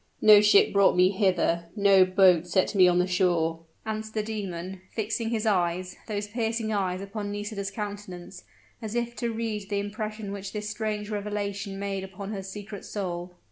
[0.19, 4.81] "No ship brought me hither no boat set me on the shore," answered the demon,
[4.91, 8.43] fixing his eyes those piercing eyes upon Nisida's countenance,
[8.81, 13.35] as if to read the impression which this strange revelation made upon her secret soul.